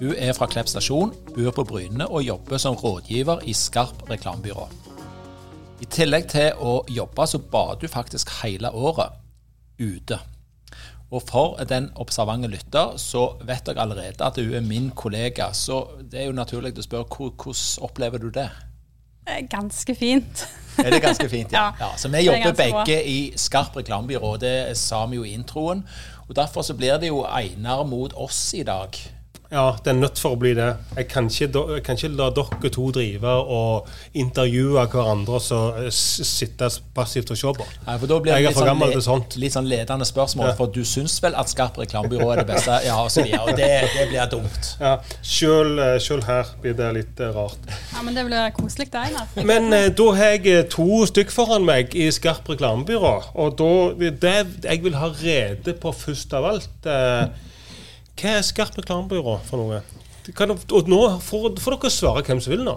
[0.00, 4.62] Hun er fra Klepp stasjon, bor på Bryne og jobber som rådgiver i Skarp reklamebyrå.
[5.84, 9.18] I tillegg til å jobbe, så bader hun faktisk hele året
[9.76, 10.16] ute.
[11.10, 15.50] Og for den observante lytter, så vet jeg allerede at hun er min kollega.
[15.52, 18.48] Så det er jo naturlig å spørre hvordan opplever du det?
[19.52, 20.48] Ganske fint.
[20.80, 21.68] Er det ganske fint, ja.
[21.76, 23.00] Ja, ja så vi jobber begge bra.
[23.04, 24.36] i Skarp reklamebyrå.
[24.40, 25.84] Det sa vi jo i introen.
[26.28, 28.96] Og derfor så blir det jo Einar mot oss i dag.
[29.50, 30.68] Ja, det er nødt for å bli det.
[30.94, 35.58] Jeg kan ikke, jeg kan ikke la dere to drive og intervjue hverandre og så
[35.80, 37.66] eh, sitte passivt og se på.
[37.88, 39.36] Nei, for da blir det litt, gammel til sånn, sånt.
[39.42, 40.52] litt sånn ledende spørsmål.
[40.52, 40.54] Ja.
[40.60, 42.78] For du syns vel at Skarp reklamebyrå er det beste?
[42.86, 43.42] Ja, og så videre.
[43.50, 44.70] Og det, det blir dumt.
[44.78, 44.94] Ja,
[45.26, 47.74] selv her blir det litt eh, rart.
[47.90, 49.34] Ja, Men det blir koselig, det, Einar.
[49.50, 53.14] Men eh, da har jeg eh, to stykk foran meg i Skarp reklamebyrå.
[53.34, 57.48] Og da, det jeg vil ha rede på først av alt eh,
[58.20, 59.80] Hva er Skarp reklamebyrå for noe?
[60.26, 62.74] Det Kan, og nå får, får dere svare hvem som vil nå.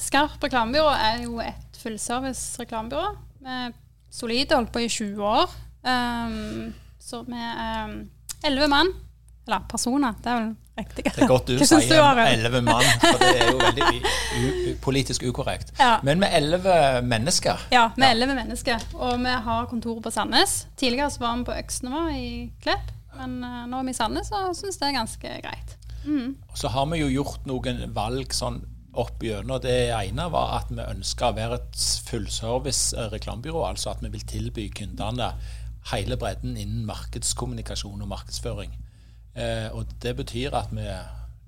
[0.00, 3.10] Skarp reklamebyrå er jo et fullservice reklamebyrå.
[3.42, 3.74] Vi er
[4.08, 5.52] solide, holdt på i 20 år.
[5.84, 7.92] Um, så vi er
[8.48, 8.94] elleve mann.
[9.48, 11.04] Eller personer, det er vel riktig.
[11.04, 15.72] Det er godt du sier elleve mann, for det er jo veldig politisk ukorrekt.
[15.80, 15.98] Ja.
[16.04, 17.68] Men med elleve mennesker.
[17.72, 18.36] Ja, med 11 ja.
[18.42, 18.92] mennesker.
[18.96, 20.62] Og vi har kontor på Sandnes.
[20.80, 22.28] Tidligere så var vi på Øksnevå i
[22.64, 22.94] Klepp.
[23.18, 25.76] Men når nå er vi i så syns det er ganske greit.
[26.08, 26.36] Mm.
[26.54, 28.62] så har vi jo gjort noen valg sånn
[28.98, 29.60] opp gjennom.
[29.62, 33.62] Det ene var at vi ønska å være et fullservice eh, reklamebyrå.
[33.66, 35.32] Altså at vi vil tilby kundene
[35.92, 38.74] hele bredden innen markedskommunikasjon og markedsføring.
[39.34, 40.86] Eh, og det betyr at vi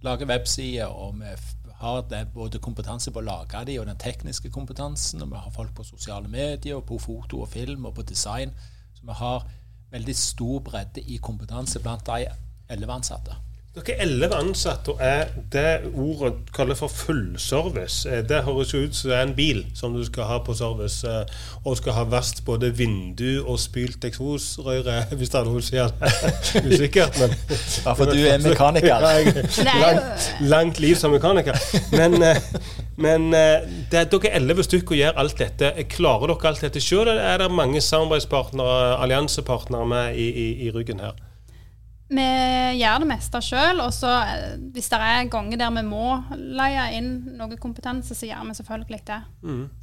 [0.05, 1.33] lager websider, og vi
[1.81, 5.23] har det, både kompetanse på å lage de og den tekniske kompetansen.
[5.25, 8.55] Og vi har folk på sosiale medier, og på foto og film og på design.
[8.95, 9.49] Så vi har
[9.91, 12.27] veldig stor bredde i kompetanse blant de
[12.71, 13.37] elleve ansatte.
[13.71, 18.03] Dere er elleve ansatte, og er det ordet kaller for fullservice.
[18.27, 21.07] Det høres jo ut som det er en bil som du skal ha på service,
[21.07, 25.69] eh, og skal ha vasket både vindu og spylt eksosrøret, hvis det er noe som
[25.69, 26.67] sier det.
[26.67, 27.37] Usikkert, men
[27.85, 28.91] Ja, for du er mekaniker.
[29.07, 31.55] Er langt, langt liv som mekaniker.
[31.95, 32.43] Men, eh,
[32.99, 35.71] men eh, det, er- dere er elleve stykker og gjør alt dette.
[35.95, 40.75] Klarer dere alt dette sjøl, eller er det mange samarbeidspartnere, alliansepartnere med i, i, i
[40.75, 41.15] ryggen her?
[42.11, 42.23] Vi
[42.81, 46.89] gjør det meste sjøl, og så eh, hvis det er ganger der vi må leie
[46.99, 49.19] inn noe kompetanse, så gjør vi selvfølgelig det.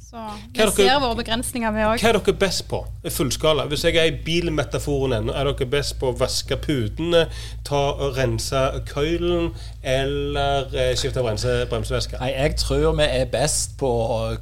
[0.08, 0.20] Så
[0.52, 2.02] vi er dere- ser våre begrensninger, vi òg.
[2.02, 2.82] Hva er dere best på?
[3.04, 3.64] i Fullskala.
[3.70, 7.22] Hvis jeg er i bilmetaforen ennå, er dere best på å vaske putene,
[7.64, 9.48] ta og rense køylen,
[9.82, 12.18] eller eh, skifte bremse, bremsevæske?
[12.20, 13.90] Nei, jeg tror vi er best på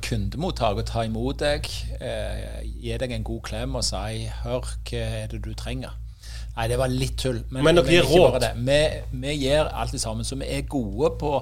[0.02, 1.70] kundemottak og ta imot deg,
[2.00, 5.94] eh, gi deg en god klem og si 'hør, hva er det du trenger'?
[6.56, 7.42] Nei, det var litt tull.
[7.52, 8.48] Men dere gir råd?
[8.64, 8.80] Vi,
[9.12, 10.24] vi gjør alt det sammen.
[10.24, 11.32] Så vi er gode på,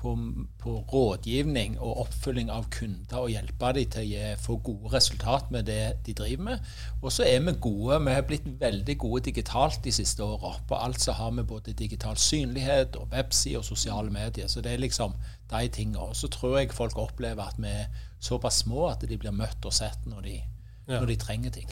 [0.00, 0.14] på,
[0.62, 5.68] på rådgivning og oppfølging av kunder og hjelpe dem til å få gode resultat med
[5.68, 6.72] det de driver med.
[7.02, 8.00] Og så er vi gode.
[8.06, 10.54] Vi har blitt veldig gode digitalt de siste åra.
[10.68, 14.48] På alt så har vi både digital synlighet og webside og sosiale medier.
[14.48, 15.12] Så det er liksom
[15.52, 16.08] de tingene.
[16.08, 17.92] Og så tror jeg folk opplever at vi er
[18.24, 20.40] såpass små at de blir møtt og sett når de,
[20.88, 21.68] når de trenger ting.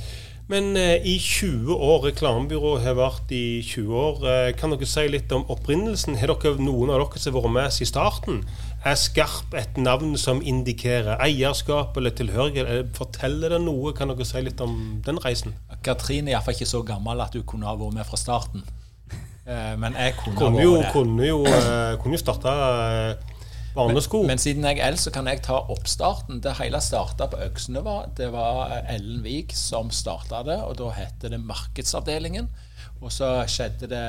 [0.49, 5.05] Men eh, i 20 år, reklamebyrået har vært i 20 år, eh, kan dere si
[5.09, 6.17] litt om opprinnelsen?
[6.21, 8.43] Har dere noen av dere som har vært med i starten?
[8.85, 12.69] Er Skarp et navn som indikerer eierskap eller tilhørighet?
[12.69, 13.93] Eh, Forteller det noe?
[13.97, 15.55] Kan dere si litt om den reisen?
[15.87, 18.65] Katrine er iallfall ikke så gammel at hun kunne ha vært med fra starten.
[19.47, 20.93] Eh, Men jeg kunne, Kunne ha jo, vært det.
[20.93, 22.53] kunne jo, eh, kunne jo starta
[23.11, 23.15] eh,
[23.75, 24.23] barnesko.
[24.29, 26.43] Men siden jeg er eldst, så kan jeg ta oppstarten.
[26.45, 27.97] Det hele starta på Øksnøva.
[28.17, 32.51] Det var eh, Ellen Wiig som starta det, og da het det Markedsavdelingen.
[33.03, 34.03] Og så skjedde det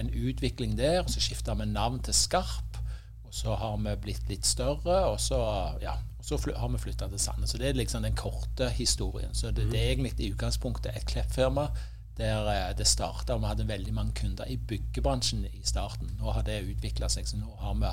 [0.00, 2.78] en utvikling der, og så skifta vi navn til Skarp.
[3.26, 5.40] Og så har vi blitt litt større, og så,
[5.82, 7.52] ja, og så har vi flytta til Sandnes.
[7.52, 9.34] Så det er liksom den korte historien.
[9.34, 11.68] Så det, det er egentlig i utgangspunktet et kleppfirma
[12.16, 13.36] der eh, det starta.
[13.36, 16.12] Vi hadde veldig mange kunder i byggebransjen i starten.
[16.20, 17.92] Nå har det utvikla seg, så nå har vi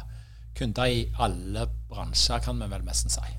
[0.57, 3.36] kunder i alle bransjer, kan vi vel nesten si.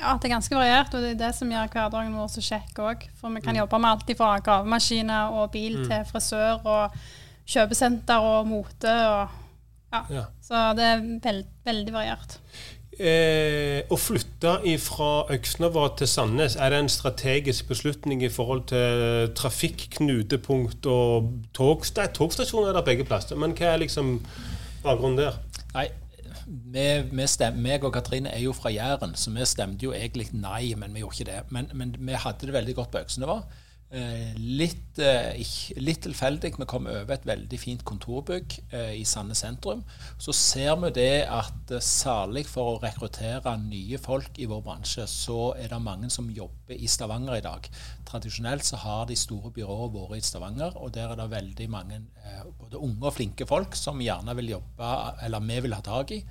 [0.00, 2.80] Ja, det er ganske variert, og det er det som gjør hverdagen vår så kjekk
[2.82, 3.04] òg.
[3.20, 6.96] For vi kan jobbe med alt fra gravemaskiner og bil til frisør og
[7.46, 8.90] kjøpesenter og mote.
[8.90, 9.36] Og,
[9.94, 10.02] ja.
[10.10, 10.24] Ja.
[10.42, 12.40] Så det er veld, veldig variert.
[12.94, 19.32] Eh, å flytte fra Øksnova til Sandnes, er det en strategisk beslutning i forhold til
[19.34, 22.14] trafikk, knutepunkt og togstasjoner?
[22.14, 24.20] togstasjoner er det begge plasser, men hva er liksom
[24.84, 25.40] bakgrunnen der?
[25.74, 25.88] Nei,
[26.46, 30.28] vi, vi stemte, meg og Katrine er jo fra Jæren, så vi stemte jo egentlig
[30.32, 31.40] nei, men vi gjorde ikke det.
[31.54, 33.63] Men, men vi hadde det veldig godt på Øksene Eh,
[33.94, 35.38] litt, eh,
[35.78, 36.54] litt tilfeldig.
[36.58, 39.84] Vi kom over et veldig fint kontorbygg eh, i Sandnes sentrum.
[40.18, 45.06] Så ser vi det at eh, særlig for å rekruttere nye folk i vår bransje,
[45.10, 47.68] så er det mange som jobber i Stavanger i dag.
[48.08, 52.00] Tradisjonelt så har de store byråene vært i Stavanger, og der er det veldig mange
[52.24, 56.16] eh, både unge og flinke folk som gjerne vil jobbe, eller vi vil ha tak
[56.16, 56.24] i.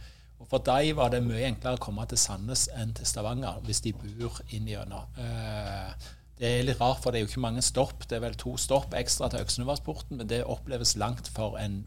[0.44, 3.80] Og For dem var det mye enklere å komme til Sandnes enn til Stavanger hvis
[3.86, 5.07] de bor inn gjennom.
[5.16, 8.07] Eh, det er litt rart, for det er jo ikke mange stopp.
[8.09, 11.83] Det er vel to stopp ekstra til Øksnevasporten, men det oppleves langt for en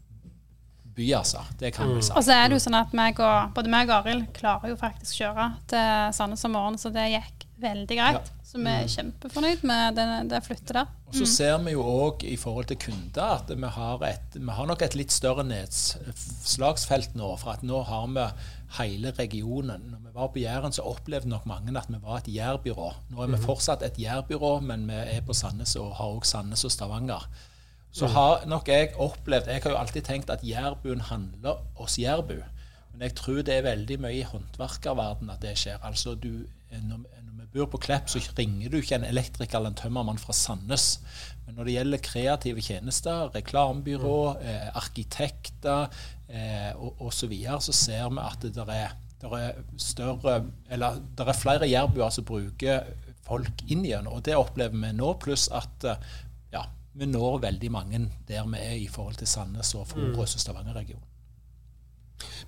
[0.97, 1.43] by, altså.
[1.59, 2.13] Det kan vi si.
[2.15, 4.79] Og så er det jo sånn at meg og, både meg og Arild klarer jo
[4.79, 8.31] faktisk kjøre til Sandnes om morgenen, så det gikk veldig greit.
[8.31, 8.33] Ja.
[8.47, 10.91] Så vi er kjempefornøyd med det, det flyttet der.
[11.09, 14.55] Og så ser vi jo òg i forhold til kunder at vi har, et, vi
[14.55, 17.33] har nok et litt større nedslagsfelt nå.
[17.41, 18.27] For at nå har vi
[18.79, 19.91] hele regionen.
[19.91, 22.89] Når var på Jæren, så opplevde nok mange at vi var et jærbyrå.
[23.11, 26.65] Nå er vi fortsatt et jærbyrå, men vi er på Sandnes og har òg Sandnes
[26.65, 27.29] og Stavanger.
[27.97, 32.35] Så har nok jeg opplevd Jeg har jo alltid tenkt at jærbuen handler oss jærbu.
[32.91, 35.77] Men jeg tror det er veldig mye i håndverkerverdenen at det skjer.
[35.85, 39.73] Altså du, når, når vi bor på Klepp, så ringer du ikke en elektriker eller
[39.73, 40.99] en tømmermann fra Sandnes.
[41.45, 45.87] Men når det gjelder kreative tjenester, reklamebyrå, eh, arkitekter
[46.29, 50.99] eh, osv., så, videre, så ser vi at det der er, der er større Eller
[51.17, 52.85] det er flere jærbuer som bruker
[53.27, 54.07] folk inn igjen.
[54.07, 56.07] Og det opplever vi nå, pluss at eh,
[56.53, 60.43] ja, vi når veldig mange der vi er i forhold til Sandnes og Forus og
[60.43, 61.03] Stavanger-regionen.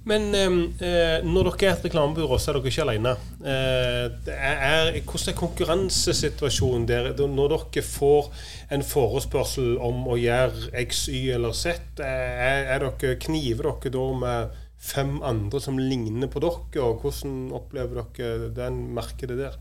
[0.07, 3.11] Men eh, når dere er et reklamebyrå, så er dere ikke alene.
[3.43, 7.11] Eh, er, er, hvordan er konkurransesituasjonen der?
[7.19, 8.31] Når dere får
[8.73, 14.07] en forespørsel om å gjøre X, Y eller Z, er, er dere, kniver dere da
[14.23, 16.83] med fem andre som ligner på dere?
[16.83, 19.57] Og hvordan opplever dere den markedet der?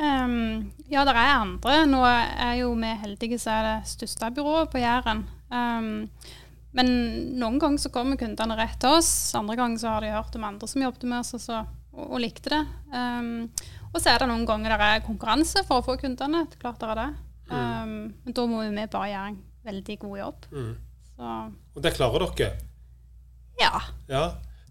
[0.00, 1.82] Um, ja, det er andre.
[1.88, 5.26] Nå er jo vi heldige som er det største byrået på Jæren.
[5.52, 6.08] Um,
[6.76, 6.88] men
[7.36, 9.10] noen ganger så kommer kundene rett til oss.
[9.36, 12.04] Andre ganger så har de hørt om andre som jobbet med oss og, så, og,
[12.06, 12.62] og likte det.
[12.94, 13.50] Um,
[13.90, 16.46] og så er det noen ganger det er konkurranse for å få kundene.
[16.62, 17.10] Klart det er det.
[17.50, 18.12] Mm.
[18.22, 20.44] men da må vi bare gjøre en veldig god jobb.
[21.10, 21.30] Så
[21.74, 22.69] Og det klarer dere?
[23.60, 23.80] Ja.
[24.10, 24.24] Ja.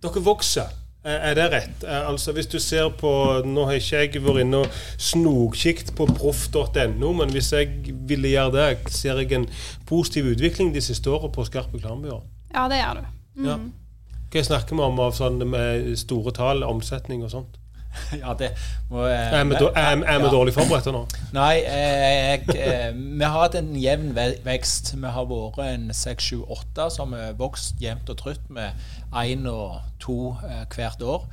[0.03, 0.69] Dere vokser.
[1.03, 1.83] Er det rett?
[1.87, 3.09] Eh, Altså Hvis du ser på
[3.47, 8.51] Nå har ikke jeg vært inne og snokkikt på proff.no, men hvis jeg ville gjøre
[8.57, 9.47] det, ser jeg en
[9.87, 12.19] positiv utvikling de siste årene på Skarp reklamebyrå.
[12.53, 13.47] Ja, det gjør du.
[13.47, 13.55] Ja.
[14.29, 17.55] Hva snakker vi om av sånn med store tall, omsetning og sånt?
[18.21, 18.51] ja, det
[18.89, 19.55] må Er vi,
[20.05, 20.29] Ja.
[20.31, 21.05] dårlig forberedt nå?
[21.39, 24.13] Nei, eh, jeg, eh, vi har hatt en jevn
[24.45, 24.93] vekst.
[24.95, 28.71] Vi har vært en seks, sju, åtte som har vokst jevnt og trutt med
[29.13, 31.29] én og to eh, hvert år.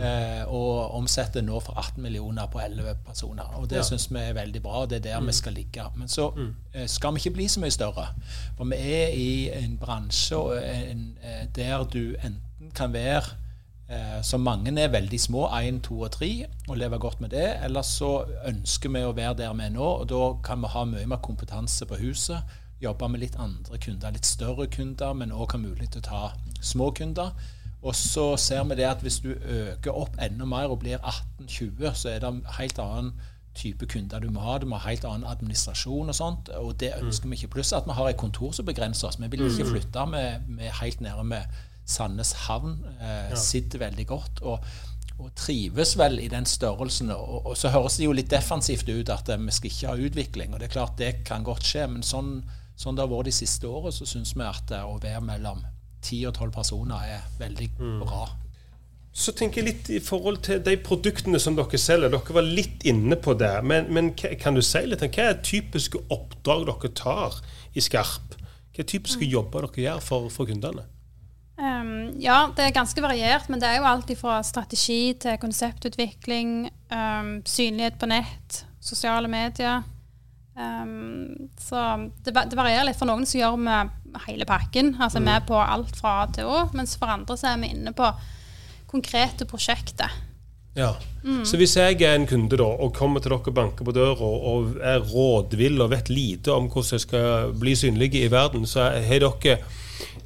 [0.00, 3.48] Eh, og omsetter nå for 18 millioner på 11 personer.
[3.58, 3.82] Og det Ja.
[3.82, 5.82] syns vi er veldig bra, det er der vi skal ligge.
[5.96, 6.28] Men så
[6.74, 8.06] eh, skal vi ikke bli så mye større.
[8.56, 11.16] For vi er i en bransje en,
[11.56, 13.22] der du enten kan være
[13.90, 17.46] eh, som mange er veldig små, én, to og tre, og lever godt med det.
[17.64, 20.84] Eller så ønsker vi å være der vi er nå, og da kan vi ha
[20.88, 22.58] mye mer kompetanse på huset.
[22.80, 26.22] Jobbe med litt andre kunder, litt større kunder, men òg ha mulighet til å ta
[26.60, 27.34] små kunder.
[27.82, 31.94] Og så ser vi det at hvis du øker opp enda mer og blir 18-20,
[31.96, 33.12] så er det en helt annen
[33.56, 34.58] type kunder du må ha.
[34.58, 37.54] Du må ha helt annen administrasjon og sånt, og det ønsker vi ikke.
[37.56, 39.18] Pluss at vi har et kontor som begrenser oss.
[39.20, 40.06] Vi vil ikke flytte.
[40.12, 40.24] Vi
[40.60, 42.78] vi er helt nede med Sandnes havn.
[43.00, 44.40] Eh, Sitter veldig godt.
[44.42, 44.70] og
[45.20, 47.12] og trives vel i den størrelsen.
[47.14, 50.08] Og, og så høres det jo litt defensivt ut at eh, vi skal ikke ha
[50.08, 50.54] utvikling.
[50.54, 52.38] Og det er klart det kan godt skje, men sånn,
[52.78, 55.64] sånn det har vært de siste årene, så syns vi at eh, å være mellom
[56.00, 57.68] 10 og 12 personer er veldig
[58.00, 58.28] bra.
[59.12, 62.12] Så tenker jeg litt i forhold til de produktene som dere selger.
[62.14, 63.52] Dere var litt inne på det.
[63.66, 67.40] Men, men kan du si litt om hva er typiske oppdrag dere tar
[67.74, 68.38] i Skarp?
[68.70, 70.86] Hva er typiske jobber dere gjør for, for kundene?
[71.60, 76.70] Um, ja, det er ganske variert, men det er jo alt fra strategi til konseptutvikling,
[76.88, 79.82] um, synlighet på nett, sosiale medier.
[80.56, 81.82] Um, så
[82.24, 82.98] det, det, varierer litt.
[82.98, 83.76] For noen så gjør vi
[84.26, 84.94] hele pakken.
[84.98, 85.28] Altså mm.
[85.28, 86.64] vi er på alt fra A til Å.
[86.76, 88.08] Mens for andre så er vi inne på
[88.90, 90.16] konkrete prosjekter.
[90.78, 90.94] Ja.
[91.24, 91.44] Mm.
[91.44, 94.32] Så hvis jeg er en kunde da, og kommer til dere og banker på døra
[94.54, 98.88] og er rådvill og vet lite om hvordan jeg skal bli synlig i verden, så
[98.96, 99.58] har dere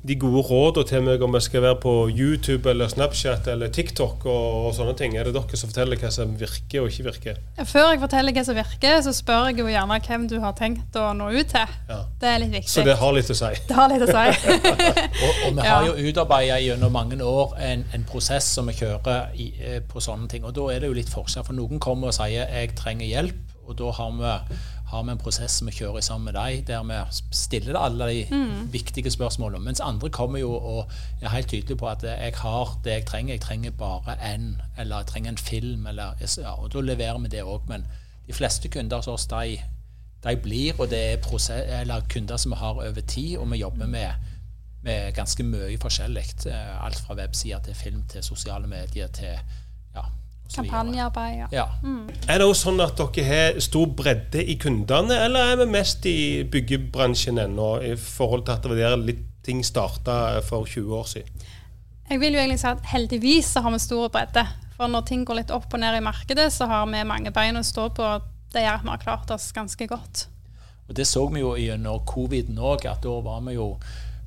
[0.04, 4.26] de gode rådene til meg om jeg skal være på YouTube eller Snapchat eller TikTok
[4.28, 5.14] og, og, sånne ting?
[5.16, 7.38] Er det dere som forteller hva som virker og ikke virker?
[7.70, 10.98] Før jeg forteller hva som virker, så spør jeg jo gjerne hvem du har tenkt
[11.00, 11.72] å nå ut til.
[11.88, 12.02] Ja.
[12.20, 12.72] Det er litt viktig.
[12.74, 13.52] Så det har litt å si?
[13.70, 14.52] Det har litt å si.
[15.24, 19.32] og, og, vi har jo utarbeida gjennom mange år en, en, prosess som vi kjører
[19.40, 20.44] i, eh, på sånne ting.
[20.44, 21.48] Og da er det jo litt forskjell.
[21.48, 24.58] For noen kommer og sier 'jeg trenger hjelp', og da har vi
[24.94, 26.98] har vi en prosess som vi kjører sammen med deg, der vi
[27.34, 28.70] stiller alle de mm.
[28.72, 29.64] viktige spørsmålene.
[29.64, 33.34] Mens andre kommer jo og er helt tydelige på at jeg har det jeg trenger.
[33.34, 35.86] Jeg trenger bare en, eller jeg trenger en film.
[35.86, 37.66] Eller, ja, og Da leverer vi det òg.
[37.68, 37.86] Men
[38.26, 39.58] de fleste kunder hos oss, de,
[40.24, 43.56] de blir, og det er prosess, eller kunder som vi har over tid, og vi
[43.56, 44.30] jobber med,
[44.82, 46.24] med ganske mye forskjellig.
[46.46, 49.38] Eh, alt fra websider til film til sosiale medier til
[50.54, 51.46] Kampanjearbeid, ja.
[51.50, 51.66] ja.
[51.82, 52.08] Mm.
[52.28, 56.06] Er det også sånn at dere har stor bredde i kundene, eller er vi mest
[56.06, 56.18] i
[56.50, 61.08] byggebransjen ennå, i forhold til at det var der litt ting starta for 20 år
[61.10, 61.48] siden?
[62.10, 64.44] Jeg vil jo egentlig si at heldigvis så har vi stor bredde.
[64.76, 67.56] For når ting går litt opp og ned i markedet, så har vi mange bein
[67.56, 68.08] å stå på.
[68.52, 70.26] Det gjør at vi har klart oss ganske godt.
[70.88, 73.70] Og Det så vi jo gjennom covid òg, at da var vi jo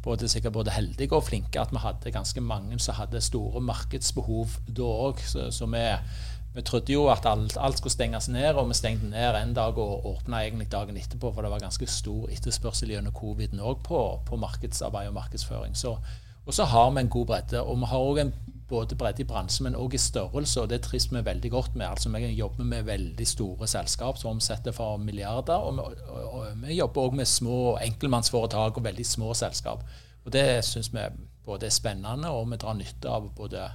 [0.08, 4.58] både, sikkert både heldige og flinke at vi hadde ganske mange som hadde store markedsbehov
[4.68, 5.22] da òg.
[5.28, 5.84] Så, så vi,
[6.56, 9.78] vi, trodde jo at alt, alt, skulle stenges ned, og vi stengte ned en dag
[9.78, 14.04] og åpna egentlig dagen etterpå, for det var ganske stor etterspørsel gjennom coviden òg på,
[14.28, 15.76] på, markedsarbeid og markedsføring.
[15.78, 15.98] Så,
[16.46, 17.64] og så har vi en god bredde.
[17.64, 18.36] Og vi har òg en
[18.70, 20.62] både bredde i bransjen, men òg i størrelse.
[20.62, 21.88] og Det trives vi veldig godt med.
[21.88, 25.54] altså Vi jobber med veldig store selskap som omsetter for milliarder.
[25.54, 29.84] Og vi, og, og, vi jobber òg med små enkeltmannsforetak og veldig små selskap.
[30.26, 31.00] Og Det syns vi
[31.46, 33.70] både er spennende, og vi drar nytte av både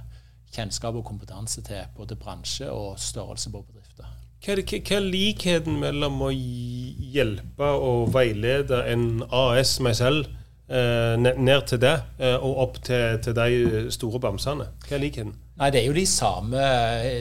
[0.53, 4.05] kjennskap og kompetanse til både bransje og størrelse på bedrifter.
[4.43, 10.27] Hva hva er likheten mellom å hjelpe og veilede en AS meg selv
[10.67, 14.69] ned til det eh, og opp til, til de store bamsene?
[14.87, 15.33] Hva er likheten?
[15.59, 16.61] Nei, Det er jo de samme,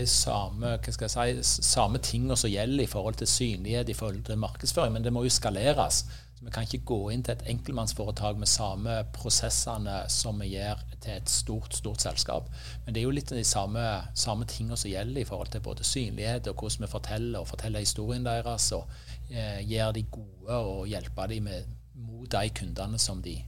[0.09, 5.05] samme, si, samme tingene som gjelder i forhold til synlighet, i forhold til markedsføring, men
[5.05, 6.05] det må jo skaleres.
[6.39, 10.81] Så Vi kan ikke gå inn til et enkeltmannsforetak med samme prosessene som vi gjør
[11.03, 12.49] til et stort stort selskap.
[12.87, 13.85] Men det er jo litt de samme,
[14.15, 17.85] samme tingene som gjelder i forhold til både synlighet og hvordan vi forteller og forteller
[17.85, 18.89] historien deres, og
[19.31, 23.39] eh, gjør de gode og hjelper de med mot de kundene som de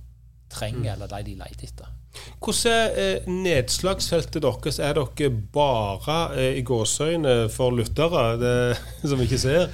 [0.54, 0.94] trenger, mm.
[0.94, 1.92] eller de de leter etter.
[2.14, 4.78] Hvordan er eh, nedslagsfeltet deres?
[4.78, 8.52] Er dere bare eh, i gåseøyne for lyttere, det,
[9.08, 9.64] som vi ikke ser,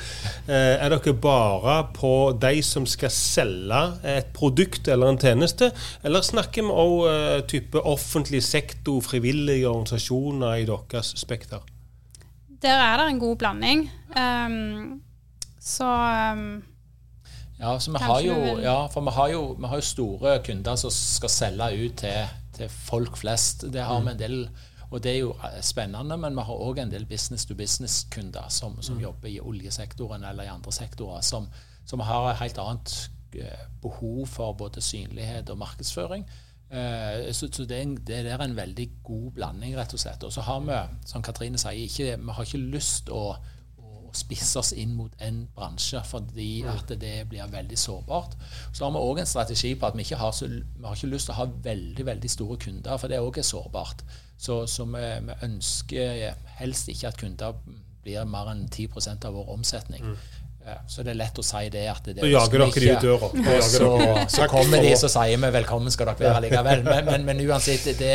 [0.47, 3.83] eh, er dere bare på de som skal selge
[4.15, 5.71] et produkt eller en tjeneste,
[6.07, 11.61] eller snakker vi òg type offentlig sektor, frivillige organisasjoner i deres spekter?
[12.61, 13.87] Der er det en god blanding.
[14.17, 15.01] Um,
[15.61, 15.89] så
[16.33, 16.63] um
[17.61, 20.77] ja, så vi har jo, ja, for vi har, jo, vi har jo store kunder
[20.81, 23.67] som skal selge ut til, til folk flest.
[23.73, 24.37] Det har vi en del,
[24.89, 28.49] og det er jo eh, spennende, men vi har òg en del business to business-kunder
[28.49, 29.03] som, som mm.
[29.05, 31.51] jobber i oljesektoren eller i andre sektorer, som,
[31.85, 32.97] som har et helt annet
[33.37, 36.25] eh, behov for både synlighet og markedsføring.
[36.71, 40.23] Uh, så, så det, er en, det, er en veldig god blanding, rett og slett.
[40.23, 43.35] Og så har vi, som Katrine sier, ikke, vi har ikke lyst å
[44.11, 48.37] å spisse oss inn mot en bransje, fordi at det blir veldig sårbart.
[48.73, 51.13] Så har vi òg en strategi på at vi ikke har, så, vi har ikke
[51.15, 54.05] lyst til å ha veldig veldig store kunder, for det òg er sårbart.
[54.41, 57.57] Så, så vi, vi, ønsker helst ikke at kunder
[58.01, 60.05] blir mer enn 10% av vår omsetning.
[60.07, 60.40] Mm.
[60.87, 61.87] Så det er lett å si det.
[61.89, 63.61] at det, Da jager dere de ut døra.
[63.65, 63.89] Så,
[64.29, 66.85] så kommer de så sier vi 'velkommen skal dere være likevel'.
[66.85, 68.11] Men, men, men uansett, det,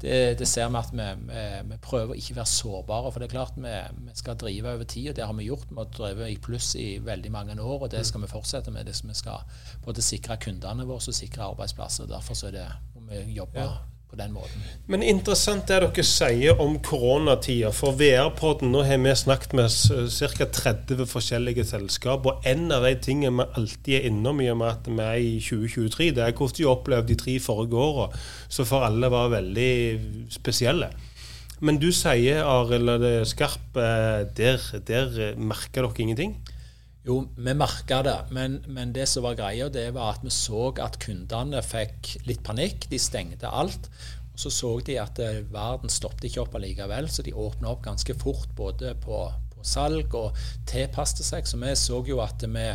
[0.00, 3.12] det, det, ser vi at vi, vi, vi, prøver å ikke være sårbare.
[3.12, 3.76] For det er klart vi,
[4.06, 5.68] vi skal drive over tid, og det har vi gjort.
[5.68, 8.88] Vi har drevet i pluss i veldig mange år, og det skal vi fortsette med.
[8.88, 9.44] Det vi skal
[9.84, 12.08] både sikre kundene våre og sikre arbeidsplasser.
[12.10, 13.78] Derfor så er det, må vi jobbe ja
[14.10, 14.64] på den måten.
[14.90, 17.70] Men interessant det dere sier om koronatida.
[17.74, 20.48] For VR-podden, nå har vi snakket med ca.
[20.60, 24.72] 30 forskjellige selskap, og en av de tingene vi alltid er innom i og med
[24.72, 28.10] at vi er i 2023, det er hvordan de opplevde de tre forrige åra,
[28.48, 29.72] som for alle var veldig
[30.34, 30.90] spesielle.
[31.60, 36.38] Men du sier, Arild Skarp, eh, der, der merker dere ingenting?
[37.10, 40.68] Jo, vi merka det, men, men, det som var greia, det var at vi så
[40.78, 42.86] at kundene fikk litt panikk.
[42.92, 43.88] De stengte alt.
[44.30, 47.82] Og så så de at eh, verden stoppet ikke opp allikevel, så de åpna opp
[47.88, 49.24] ganske fort både på,
[49.56, 50.38] på salg og
[50.70, 51.50] tilpasset seg.
[51.50, 52.68] Så vi så jo at vi,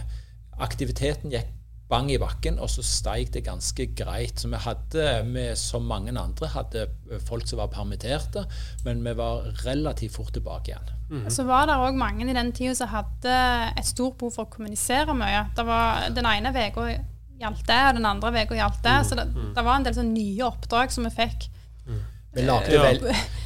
[0.68, 1.56] aktiviteten gikk
[1.90, 4.42] bang i bakken, og så steig det ganske greit.
[4.42, 6.88] Så vi hadde, vi, som mange andre, hadde
[7.28, 8.46] folk som var permitterte,
[8.86, 10.94] men vi var relativt fort tilbake igjen.
[11.10, 11.30] Mm -hmm.
[11.30, 13.36] Så var det òg mange i den tida som hadde
[13.78, 15.50] et stort behov for å kommunisere mye.
[15.56, 16.98] Det var Den ene uka
[17.40, 18.98] gjaldt det, og den andre uka gjaldt det.
[18.98, 19.04] Mm.
[19.04, 21.50] Så det, det, var en del sånn nye oppdrag som vi fikk.
[21.88, 22.02] Mm.
[22.36, 22.98] Vi lagde, vel,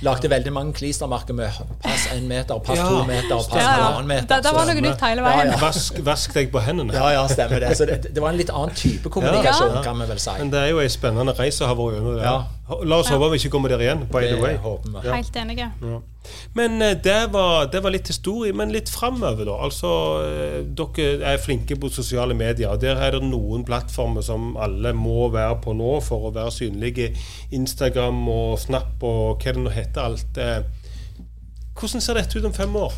[0.01, 2.87] lagde, veldig mange klistremerker med pass én meter, pass ja.
[2.89, 4.41] to meter, pass ja, halvannen meter.
[4.41, 5.51] Det, var noe nytt hele veien.
[5.61, 6.95] Vask, vask, deg på hendene.
[6.97, 7.75] Ja, ja, stemmer det.
[7.77, 10.33] Så det, det var en litt annen type kommunikasjon, kan vi vel si.
[10.41, 12.33] Men det er jo ei spennende reise å ha vært gjennom det.
[12.69, 14.57] La oss håpe vi ikke kommer der igjen, by the way.
[15.07, 15.71] Helt enige.
[16.53, 18.53] Men uh, det, var, det, var, litt historie.
[18.53, 19.55] Men litt framover, da.
[19.65, 22.77] Altså, uh, dere er flinke på sosiale medier.
[22.77, 27.09] Der er det noen plattformer som alle må være på nå for å være synlige.
[27.57, 30.37] Instagram og Snap og hva det nå heter alt.
[30.37, 31.25] Uh,
[31.79, 32.93] hvordan ser dette ut om fem år?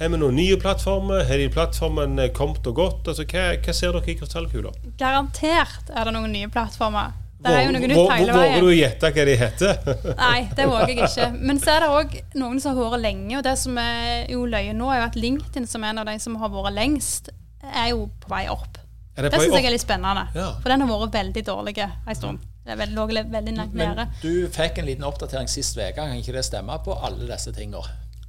[0.00, 1.26] Har vi noen nye plattformer?
[1.28, 3.12] Har de plattformene kommet og gått?
[3.12, 4.72] Altså, hva, hva ser dere i krystallkula?
[4.98, 7.12] Garantert er det noen nye plattformer.
[7.42, 8.36] Det er jo noe nytt hele veien.
[8.36, 9.80] Våger du å gjette hva de heter?
[10.24, 11.28] Nei, det våger jeg ikke.
[11.50, 13.32] Men så er det òg noen som har vært lenge.
[13.40, 16.08] Og det som er jo løye nå, er jo at LinkedIn, som er en av
[16.12, 17.32] de som har vært lengst,
[17.72, 18.78] er jo på vei opp.
[19.12, 20.24] Det, det syns jeg er litt spennende.
[20.38, 20.52] Ja.
[20.62, 22.46] For den har vært veldig dårlig en stund.
[22.62, 24.06] Det lå veldig nært nede.
[24.06, 27.50] Men du fikk en liten oppdatering sist uke, kan ikke det stemme på alle disse
[27.56, 27.82] tingene?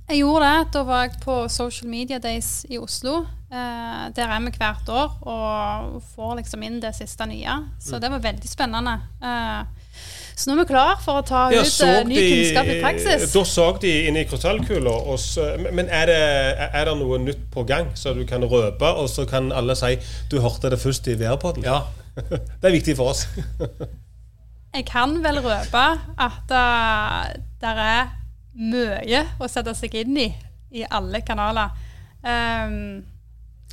[0.09, 0.73] Jeg gjorde det.
[0.73, 3.23] Da var jeg på Social Media Days i Oslo.
[3.53, 7.55] Eh, der er vi hvert år og får liksom inn det siste nye.
[7.79, 8.97] Så det var veldig spennende.
[9.23, 9.63] Eh,
[10.35, 12.77] så nå er vi klar for å ta ja, ut eh, ny de, kunnskap i
[12.81, 13.27] praksis.
[13.31, 14.95] Da så de inn i krystallkula.
[15.69, 16.23] Men er det,
[16.65, 19.95] er det, noe nytt på gang så du kan røpe, og så kan alle si
[20.33, 21.63] du hørte det først i Værpodden?
[21.69, 21.85] Ja.
[22.59, 23.27] det er viktig for oss.
[24.73, 25.85] jeg kan vel røpe
[26.27, 28.11] at uh, det er
[28.53, 30.29] mye å sette seg inn i
[30.73, 31.69] i alle kanaler.
[32.23, 33.03] Um,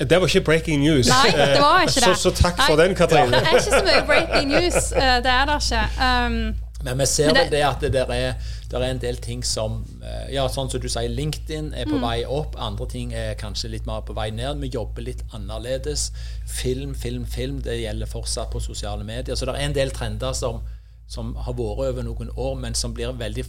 [0.00, 1.08] det var ikke breaking news.
[1.08, 2.16] Nei, det var ikke det.
[2.16, 3.32] Så, så takk for Nei, den, Katrine.
[3.36, 4.92] Det er ikke så mye breaking news.
[4.96, 5.82] Eh, det er det ikke.
[6.00, 6.38] Um,
[6.84, 9.82] men vi ser vel det at det der er, der er en del ting som
[10.00, 12.06] eh, Ja, sånn som du sier, LinkedIn er på mm.
[12.06, 12.56] vei opp.
[12.56, 14.62] Andre ting er kanskje litt mer på vei ned.
[14.64, 16.08] Vi jobber litt annerledes.
[16.48, 17.60] Film, film, film.
[17.64, 19.36] Det gjelder fortsatt på sosiale medier.
[19.36, 20.62] Så det er en del trender som,
[21.08, 23.44] som har vært over noen år, men som blir veldig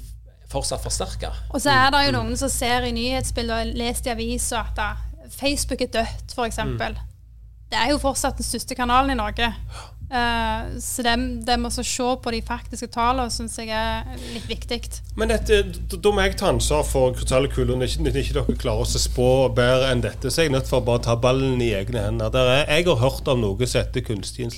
[0.52, 1.32] fortsatt forsterka.
[1.52, 4.76] Og så er det jo noen som ser i nyhetsbildet og lest i avisa at
[4.78, 4.92] da,
[5.32, 6.60] Facebook er dødt, f.eks.
[6.68, 6.78] Mm.
[7.72, 9.54] Det er jo fortsatt den største kanalen i Norge.
[10.12, 11.14] Uh, så det,
[11.48, 14.82] det med å se på de faktiske tallene syns jeg er litt viktig.
[15.16, 19.30] Men da må jeg ta ansvar for krystallkula når ikke, ikke dere klarer å spå
[19.56, 20.28] bedre enn dette.
[20.28, 22.36] Så er jeg nødt for å bare ta ballen i egne hender.
[22.44, 24.50] Er, jeg har hørt om noe som heter kunstig.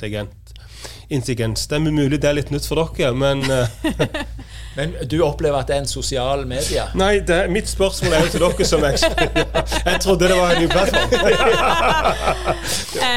[1.14, 1.68] Intelligens.
[1.70, 3.70] Det er mulig det er litt nytt for dere, men uh,
[4.78, 6.84] Men du opplever at det er en sosial medie?
[6.98, 9.46] Nei, det, mitt spørsmål er jo til dere som eksperter.
[9.90, 11.14] Jeg trodde det var en ny plattform.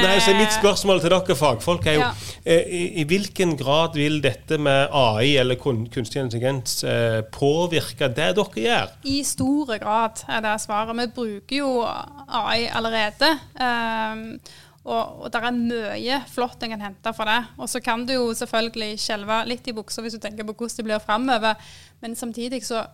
[0.07, 2.11] Nei, så Mitt spørsmål til dere fagfolk er jo ja.
[2.45, 8.61] i, i hvilken grad vil dette med AI eller kunstig intelligens eh, påvirke det dere
[8.67, 8.87] gjør?
[9.09, 10.93] I store grad er det svaret.
[10.97, 13.29] Vi bruker jo AI allerede.
[13.57, 14.39] Um,
[14.87, 17.39] og, og det er mye flott en kan hente fra det.
[17.59, 20.79] Og så kan du jo selvfølgelig skjelve litt i buksa hvis du tenker på hvordan
[20.79, 22.85] det blir framover, men samtidig så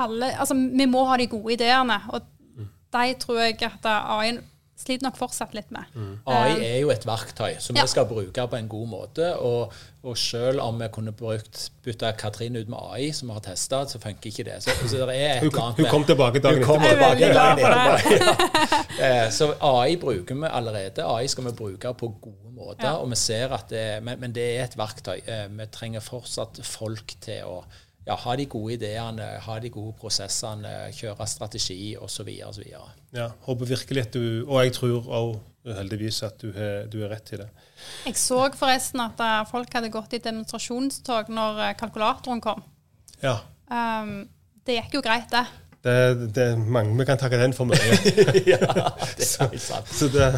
[0.00, 2.22] alle, altså Vi må ha de gode ideene, og
[2.94, 4.38] de tror jeg at AI
[4.80, 5.88] sliter nok fortsatt litt med.
[5.94, 6.12] Mm.
[6.30, 7.84] AI er jo et verktøy som ja.
[7.84, 9.28] vi skal bruke på en god måte.
[9.44, 13.44] Og, og selv om vi kunne brukt bytta Katrine ut med AI, som vi har
[13.44, 14.58] testa, så funker ikke det.
[14.64, 18.36] Så, så det er et hun, annet hun kom tilbake dagen etterpå.
[19.00, 19.30] Ja.
[19.32, 21.04] så AI bruker vi allerede.
[21.06, 22.88] AI skal vi bruke på gode måter.
[22.88, 22.96] Ja.
[23.00, 25.20] og vi ser at det, men, men det er et verktøy.
[25.24, 27.62] Eh, vi trenger fortsatt folk til å
[28.10, 32.30] ja, ha de gode ideene, ha de gode prosessene, kjøre strategi osv.
[33.14, 35.38] Ja, håper virkelig at du Og jeg tror òg
[35.76, 37.48] heldigvis at du har, du har rett i det.
[38.08, 42.62] Jeg så forresten at uh, folk hadde gått i demonstrasjonstog når uh, kalkulatoren kom.
[43.20, 43.36] Ja.
[43.68, 44.22] Um,
[44.66, 45.44] det gikk jo greit, det.
[45.84, 47.76] Det, det mange vi kan takke den for mye.
[48.52, 49.92] ja, det er helt sant.
[49.92, 50.32] Så, så det,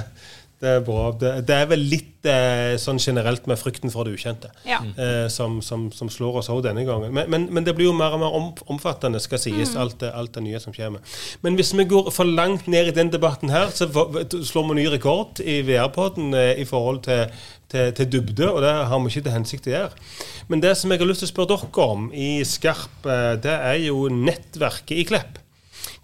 [0.62, 1.08] det er bra.
[1.18, 4.78] Det, det er vel litt eh, sånn generelt med frykten for det ukjente ja.
[4.94, 7.10] eh, som, som, som, slår oss òg denne gangen.
[7.10, 9.80] Men, men, men, det blir jo mer og mer om, omfattende, skal sies, mm.
[9.82, 11.02] alt, det, alt, det, nye som kommer.
[11.42, 14.86] Men hvis vi går for langt ned i den debatten her, så slår vi ny
[14.94, 17.26] rekord i VR-poden eh, i forhold til,
[17.72, 20.08] til, til, dybde, og det har vi ikke til hensikt å gjøre.
[20.52, 23.58] Men det som jeg har lyst til å spørre dere om i Skarp, eh, det
[23.58, 25.42] er jo nettverket i Klepp.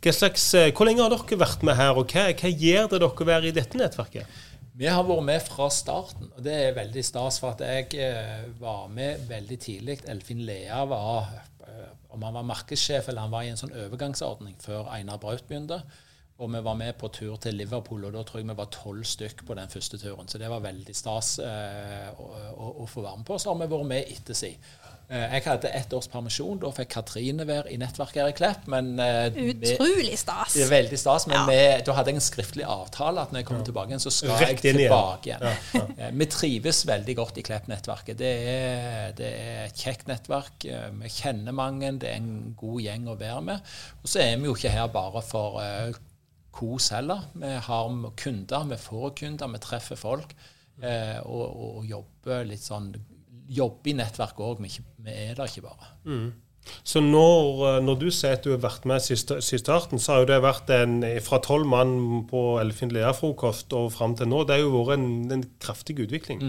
[0.02, 3.02] Hva slags, eh, hvor lenge har dere vært med her, og hva, hva gjør det
[3.06, 4.38] dere være i dette nettverket?
[4.78, 7.40] Vi har vært med fra starten, og det er veldig stas.
[7.42, 9.96] For at jeg eh, var med veldig tidlig.
[10.06, 11.32] Elfin Lea var
[11.66, 15.42] eh, om han var markedssjef eller han var i en sånn overgangsordning før Einar Braut
[15.48, 15.80] begynte.
[16.38, 19.02] Og vi var med på tur til Liverpool, og da tror jeg vi var tolv
[19.10, 20.30] stykk på den første turen.
[20.30, 23.38] Så det var veldig stas eh, å, å, å, få være med på.
[23.42, 24.68] Så har vi vært med ettersid.
[24.84, 26.58] Eh, jeg hadde ett års permisjon.
[26.60, 28.66] Da fikk Katrine være i nettverket her i Klepp.
[28.68, 30.52] Men eh, Utrolig stas.
[30.58, 31.44] Det er veldig stas, men Ja.
[31.48, 34.34] med, da hadde jeg en skriftlig avtale at når jeg kommer tilbake igjen, så skal
[34.42, 35.46] Rett jeg tilbake igjen.
[35.46, 35.62] igjen.
[35.74, 38.18] Ja, Eh, Vi trives veldig godt i Klepp-nettverket.
[38.18, 40.64] Det, er- det er et kjekt nettverk.
[40.68, 41.94] Eh, Vi kjenner mange.
[41.98, 43.60] Det er en god gjeng å være med.
[44.02, 45.92] Og så er vi jo ikke her bare for uh,
[46.52, 47.24] kos heller.
[47.34, 50.34] Vi har kunder, vi får kunder, vi treffer folk.
[50.82, 52.92] eh, og, og, og jobber litt sånn
[53.48, 54.70] Jobber i nettverket òg, vi,
[55.04, 55.92] vi er der ikke bare.
[56.84, 60.12] Så når, eh, når du sier at du har vært med siden sta- starten, så
[60.12, 64.42] har jo det vært en fra tolv mann på Elfin Lea-frokost og fram til nå.
[64.44, 66.42] Det har jo vært en, en kraftig utvikling.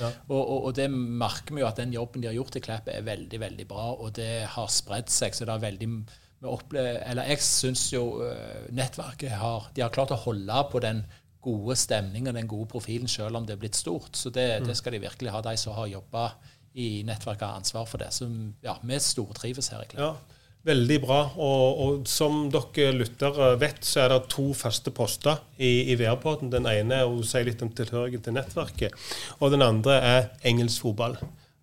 [0.00, 0.08] Ja.
[0.30, 2.88] Og, og, og det merker vi jo at den jobben de har gjort i Klepp
[2.88, 5.34] er veldig veldig bra, og det har spredd seg.
[5.34, 5.88] så det er veldig
[6.48, 11.02] opplever, eller Jeg syns jo øh, nettverket har de har klart å holde på den
[11.44, 14.16] gode stemningen den gode profilen, selv om det er blitt stort.
[14.16, 16.30] Så det, det skal de virkelig ha, de som har jobba
[16.78, 18.12] i nettverket har ansvar for det.
[18.14, 18.28] Så
[18.64, 20.02] ja, vi stortrives her i Klepp.
[20.04, 21.20] Ja, veldig bra.
[21.40, 26.52] Og, og som dere lyttere vet, så er det to faste poster i, i VR-poden.
[26.52, 30.86] Den ene er å si litt om tilhørigheten til nettverket, og den andre er engelsk
[30.86, 31.18] fotball.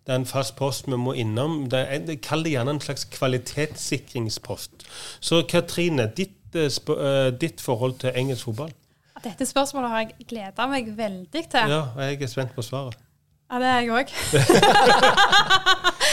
[0.08, 1.66] Det er en fast post vi må innom.
[1.68, 4.86] Det er, det Kall det gjerne en slags kvalitetssikringspost.
[5.20, 8.72] Så Katrine, ditt, eh, eh, ditt forhold til engelsk fotball?
[9.24, 11.68] Dette spørsmålet har jeg gleda meg veldig til.
[11.74, 12.94] Ja, og jeg er spent på svaret.
[13.50, 14.08] Ja, det er jeg òg.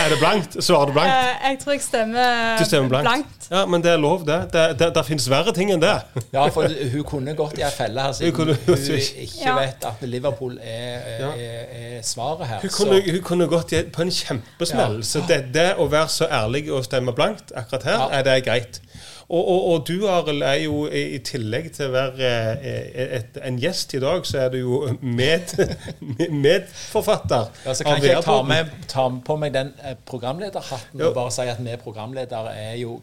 [0.05, 0.55] Er det blankt?
[0.63, 1.13] Svarer du blankt?
[1.43, 3.45] Jeg tror jeg stemmer, Du stemmer blankt.
[3.51, 4.39] Ja, men det er lov, det.
[4.53, 5.93] Det, det, det finnes verre ting enn det.
[6.33, 9.55] Ja, for hun kunne gått i ei felle her, siden Hun kunne- hun ikke Ja.
[9.59, 11.29] vet at Liverpool er, Ja.
[11.31, 11.63] er,
[11.97, 12.59] er svaret her.
[12.61, 14.97] Hun Så- kunne, hun kunne gått i- på en kjempesmell.
[14.99, 15.01] Ja.
[15.01, 18.09] Så det, det å være så ærlig og stemme blankt akkurat her, Ja.
[18.19, 18.81] er det greit.
[19.27, 22.27] Og, og, og du Arild, er jo i, tillegg til å være
[22.61, 25.53] eh, et, en gjest i dag, så er du jo med,
[26.45, 31.17] medforfatter Ja, så kan ikke jeg ta, med, ta på meg den eh, programlederhatten og
[31.17, 32.99] bare si at vi programledere er jo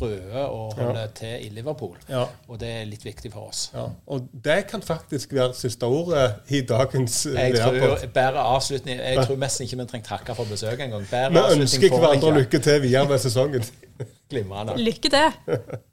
[0.00, 1.98] røde og holder til i Liverpool.
[2.08, 2.24] Ja.
[2.48, 3.66] Og det er litt viktig for oss.
[3.74, 8.40] Ja, og det kan faktisk være siste ordet i dagens eh, Jeg tror VR-podd.
[8.46, 11.04] avslutning Jeg tror nesten ikke vi trenger takke for besøket engang.
[11.04, 13.70] Vi ønsker hverandre lykke til videre med sesongen.
[14.30, 14.76] Glimrende.
[14.78, 15.28] Lykke til.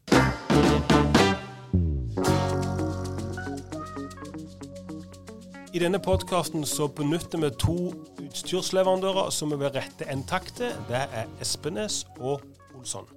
[5.78, 7.76] I denne podkasten så benytter vi to
[8.24, 10.74] utstyrsleverandører som vi vil rette en takk til.
[10.90, 12.42] Det er Espenes og
[12.74, 13.17] Olsson.